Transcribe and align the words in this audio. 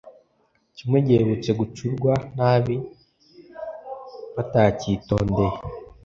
kimwe 0.75 0.97
giherutse 1.07 1.49
gucurwa 1.59 2.13
nabi 2.37 2.75
batakitondeye 4.35 5.57